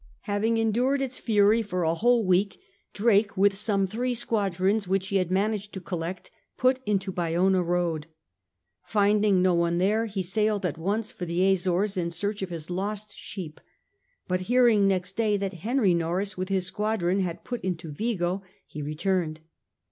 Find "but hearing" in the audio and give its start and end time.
14.27-14.87